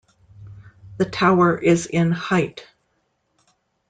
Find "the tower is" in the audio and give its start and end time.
0.97-1.85